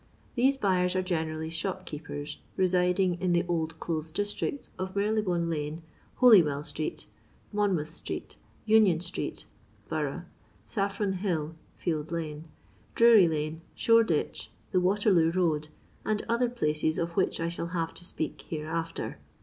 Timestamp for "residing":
2.57-3.21